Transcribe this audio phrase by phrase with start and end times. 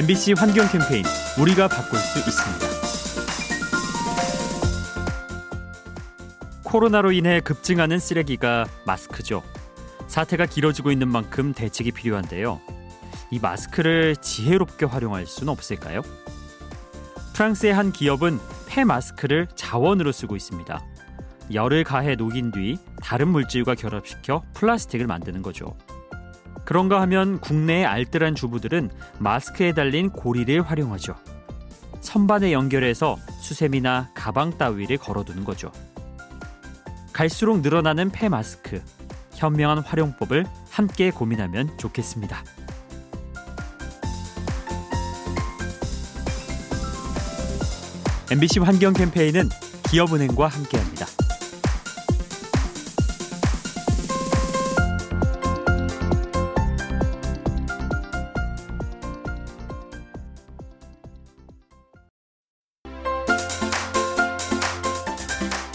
[0.00, 1.04] MBC 환경 캠페인
[1.38, 2.66] 우리가 바꿀 수 있습니다.
[6.64, 9.42] 코로나로 인해 급증하는 쓰레기가 마스크죠.
[10.06, 12.62] 사태가 길어지고 있는 만큼 대책이 필요한데요.
[13.30, 16.00] 이 마스크를 지혜롭게 활용할 수는 없을까요?
[17.34, 18.38] 프랑스의 한 기업은
[18.68, 20.82] 폐 마스크를 자원으로 쓰고 있습니다.
[21.52, 25.76] 열을 가해 녹인 뒤 다른 물질과 결합시켜 플라스틱을 만드는 거죠.
[26.70, 31.16] 그런가 하면 국내의 알뜰한 주부들은 마스크에 달린 고리를 활용하죠.
[32.00, 35.72] 선반에 연결해서 수세미나 가방 따위를 걸어두는 거죠.
[37.12, 38.80] 갈수록 늘어나는 폐 마스크.
[39.34, 42.44] 현명한 활용법을 함께 고민하면 좋겠습니다.
[48.30, 49.48] MBC 환경 캠페인은
[49.90, 51.19] 기업은행과 함께합니다.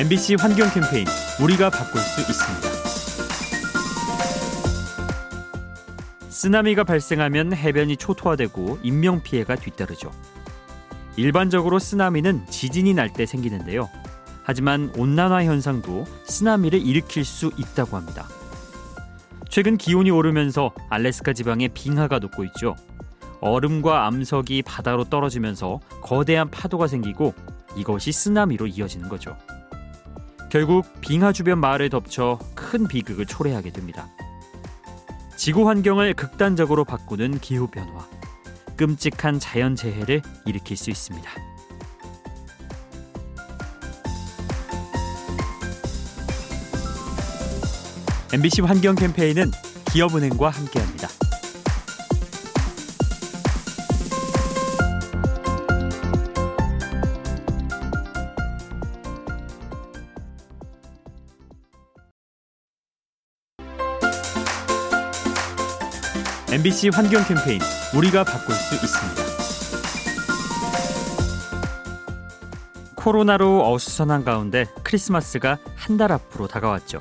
[0.00, 1.04] MBC 환경 캠페인
[1.42, 2.68] 우리가 바꿀 수 있습니다.
[6.30, 10.10] 쓰나미가 발생하면 해변이 초토화되고 인명 피해가 뒤따르죠.
[11.16, 13.90] 일반적으로 쓰나미는 지진이 날 때 생기는데요.
[14.42, 18.26] 하지만 온난화 현상도 쓰나미를 일으킬 수 있다고 합니다.
[19.50, 22.74] 최근 기온이 오르면서 알래스카 지방에 빙하가 녹고 있죠.
[23.42, 27.34] 얼음과 암석이 바다로 떨어지면서 거대한 파도가 생기고
[27.76, 29.36] 이것이 쓰나미로 이어지는 거죠.
[30.50, 34.08] 결국 빙하 주변 마을을 덮쳐 큰 비극을 초래하게 됩니다.
[35.36, 38.04] 지구 환경을 극단적으로 바꾸는 기후 변화,
[38.76, 41.30] 끔찍한 자연 재해를 일으킬 수 있습니다.
[48.32, 49.52] MBC 환경 캠페인은
[49.92, 50.89] 기업은행과 함께합니다.
[66.52, 67.60] MBC 환경 캠페인
[67.96, 69.22] 우리가 바꿀 수 있습니다.
[72.96, 76.98] 코로나로 어수선한 가운데 크리스마스가 한 달 앞으로 다가왔죠.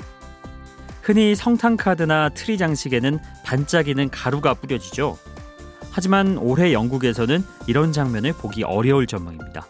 [1.01, 5.17] 흔히 성탄 카드나 트리 장식에는 반짝이는 가루가 뿌려지죠.
[5.91, 9.65] 하지만 올해 영국에서는 이런 장면을 보기 어려울 전망입니다.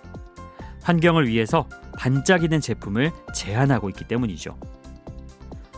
[0.84, 4.57] 환경을 위해서 반짝이는 제품을 제한하고 있기 때문이죠.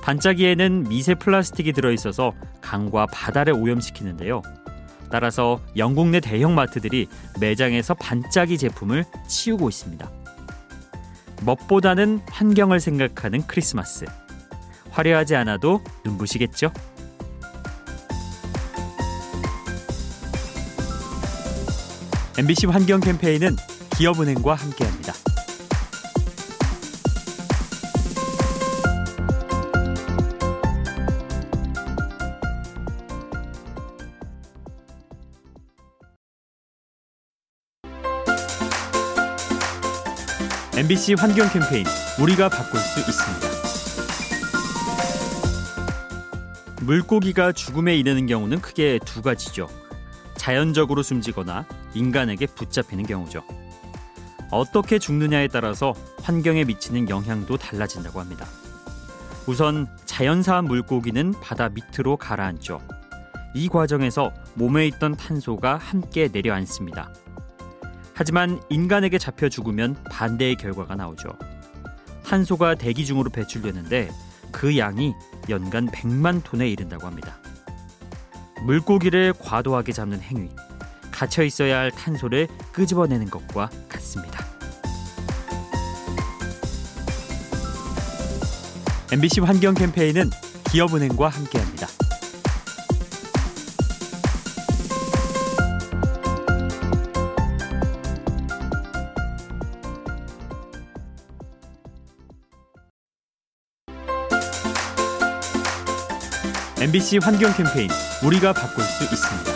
[0.02, 4.42] 반짝이에는 미세 플라스틱이 들어있어서 강과 바다를 오염시키는데요.
[5.12, 7.08] 따라서 영국 내 대형 마트들이
[7.40, 10.10] 매장에서 반짝이 제품을 치우고 있습니다.
[11.44, 14.06] 멋보다는 환경을 생각하는 크리스마스.
[14.90, 16.72] 화려하지 않아도 눈부시겠죠?
[22.38, 23.56] MBC 환경 캠페인은
[23.98, 25.14] 기업은행과 함께합니다.
[40.82, 41.86] MBC 환경 캠페인
[42.20, 43.48] 우리가 바꿀 수 있습니다.
[46.82, 49.70] 물고기가 죽음에 이르는 경우는 크게 두 가지죠.
[50.38, 53.44] 자연적으로 숨지거나 인간에게 붙잡히는 경우죠.
[54.50, 55.94] 어떻게 죽느냐에 따라서
[56.24, 58.48] 환경에 미치는 영향도 달라진다고 합니다.
[59.46, 62.82] 우선 자연사한 물고기는 바다 밑으로 가라앉죠.
[63.54, 67.12] 이 과정에서 몸에 있던 탄소가 함께 내려앉습니다.
[68.22, 71.30] 하지만 인간에게 잡혀 죽으면 반대의 결과가 나오죠.
[72.24, 74.12] 탄소가 대기 중으로 배출되는데
[74.52, 75.16] 그 양이
[75.50, 77.40] 연간 100만 톤에 이른다고 합니다.
[78.64, 80.50] 물고기를 과도하게 잡는 행위,
[81.10, 84.46] 갇혀 있어야 할 탄소를 끄집어내는 것과 같습니다.
[89.12, 90.30] MBC 환경 캠페인은
[90.70, 91.71] 기업은행과 함께합니다.
[106.82, 107.92] MBC 환경 캠페인
[108.26, 109.52] 우리가 바꿀 수 있습니다.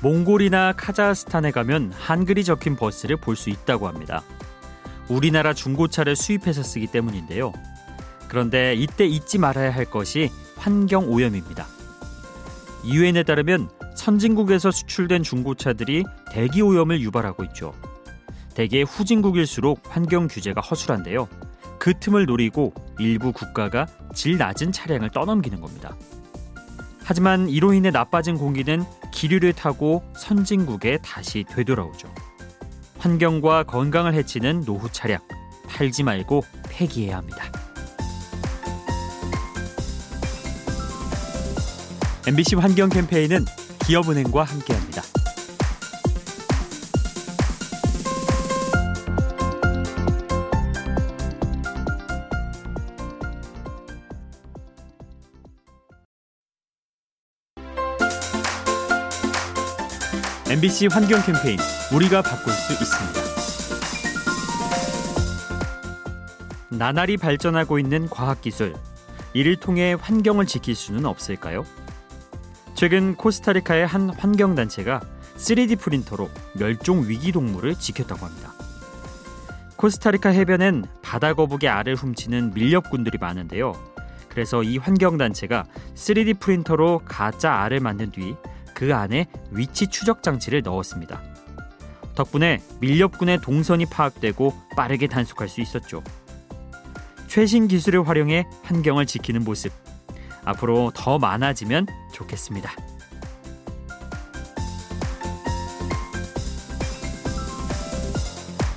[0.00, 4.22] 몽골이나 카자흐스탄에 가면 한글이 적힌 버스를 볼 수 있다고 합니다.
[5.10, 7.52] 우리나라 중고차를 수입해서 쓰기 때문인데요.
[8.28, 11.66] 그런데 이때 잊지 말아야 할 것이 환경 오염입니다.
[12.86, 17.74] 유엔에 따르면 선진국에서 수출된 중고차들이 대기 오염을 유발하고 있죠.
[18.54, 21.28] 대개 후진국일수록 환경 규제가 허술한데요.
[21.82, 25.96] 그 틈을 노리고 일부 국가가 질 낮은 차량을 떠넘기는 겁니다.
[27.02, 32.06] 하지만 이로 인해 나빠진 공기는 기류를 타고 선진국에 다시 되돌아오죠.
[32.98, 35.18] 환경과 건강을 해치는 노후 차량
[35.66, 37.50] 팔지 말고 폐기해야 합니다.
[42.28, 43.44] MBC 환경 캠페인은
[43.84, 44.81] 기업은행과 함께합니다.
[60.52, 61.56] MBC 환경 캠페인
[61.94, 63.20] 우리가 바꿀 수 있습니다.
[66.68, 68.74] 나날이 발전하고 있는 과학 기술
[69.32, 71.64] 이를 통해 환경을 지킬 수는 없을까요?
[72.74, 75.00] 최근 코스타리카의 한 환경 단체가
[75.38, 76.28] 3D 프린터로
[76.58, 78.52] 멸종 위기 동물을 지켰다고 합니다.
[79.76, 83.72] 코스타리카 해변엔 바다 거북의 알을 훔치는 밀렵꾼들이 많은데요.
[84.28, 85.64] 그래서 이 환경 단체가
[85.94, 88.36] 3D 프린터로 가짜 알을 만든 뒤
[88.82, 91.22] 그 안에 위치 추적 장치를 넣었습니다.
[92.16, 96.02] 덕분에 밀렵꾼의 동선이 파악되고 빠르게 단속할 수 있었죠.
[97.28, 99.72] 최신 기술을 활용해 환경을 지키는 모습
[100.44, 102.72] 앞으로 더 많아지면 좋겠습니다.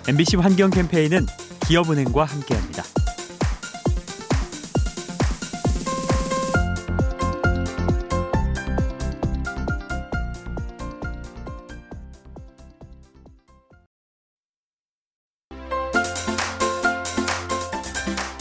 [0.07, 1.25] MBC 환경 캠페인은
[1.67, 2.83] 기업은행과 함께합니다.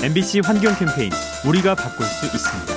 [0.04, 1.10] MBC 환경 캠페인
[1.46, 2.74] 우리가 바꿀 수 있습니다.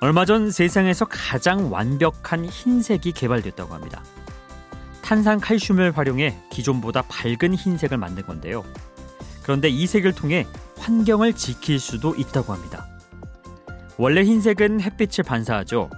[0.00, 4.02] 얼마 전 세상에서 가장 완벽한 흰색이 개발됐다고 합니다.
[5.00, 8.66] 탄산 칼슘을 활용해 기존보다 밝은 흰색을 만든 건데요.
[9.42, 12.86] 그런데 이 색을 통해 환경을 지킬 수도 있다고 합니다.
[13.96, 15.88] 원래 흰색은 햇빛을 반사하죠.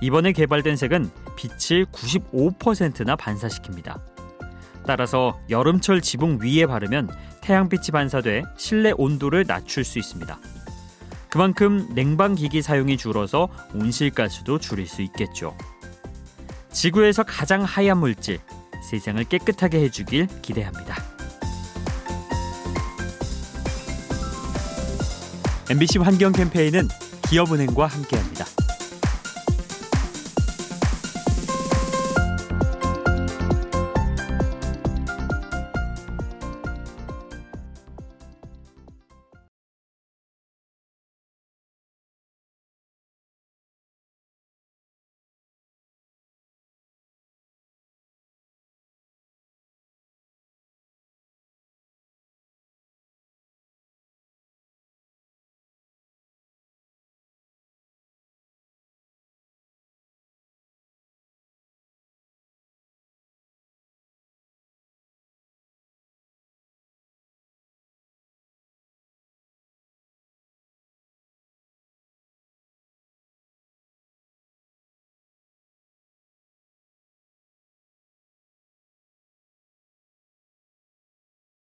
[0.00, 4.00] 이번에 개발된 색은 빛을 95%나 반사시킵니다.
[4.86, 7.10] 따라서 여름철 지붕 위에 바르면
[7.42, 10.38] 태양빛이 반사돼 실내 온도를 낮출 수 있습니다.
[11.28, 15.56] 그만큼 냉방기기 사용이 줄어서 온실가스도 줄일 수 있겠죠.
[16.72, 18.38] 지구에서 가장 하얀 물질,
[18.90, 20.96] 세상을 깨끗하게 해주길 기대합니다.
[25.68, 26.88] MBC 환경 캠페인은
[27.28, 28.44] 기업은행과 함께합니다.